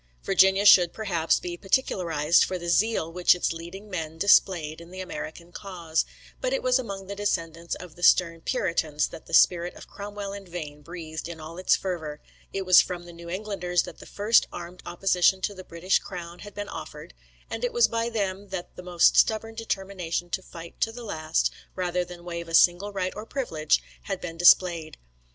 [0.23, 4.99] Virginia should, perhaps, be particularised for the zeal which its leading men displayed in the
[4.99, 6.05] American cause;
[6.41, 10.33] but it was among the descendants of the stern Puritans that the spirit of Cromwell
[10.33, 12.19] and Vane breathed in all its fervour;
[12.51, 16.39] it was from the New Englanders that the first armed opposition to the British crown
[16.39, 17.13] had been offered;
[17.47, 21.51] and it was by them that the most stubborn determination to fight to the last,
[21.75, 24.97] rather than waive a single right or privilege, had been displayed.